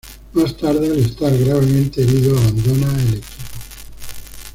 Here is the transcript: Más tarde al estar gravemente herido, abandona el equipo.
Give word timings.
Más 0.33 0.57
tarde 0.57 0.87
al 0.87 0.97
estar 0.97 1.31
gravemente 1.37 2.01
herido, 2.01 2.35
abandona 2.35 2.91
el 3.03 3.09
equipo. 3.17 3.27